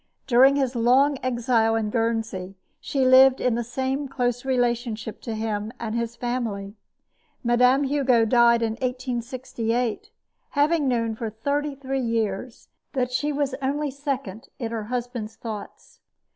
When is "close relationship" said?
4.07-5.21